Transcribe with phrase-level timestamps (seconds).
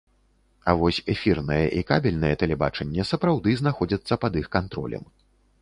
[0.71, 5.03] А вось эфірнае і кабельнае тэлебачанне сапраўды знаходзяцца пад іх кантролем.